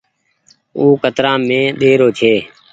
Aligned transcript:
او 0.77 0.85
ڪترآ 1.03 1.31
مي 1.47 1.61
ۮيرو 1.79 2.07
ڇي۔ 2.17 2.33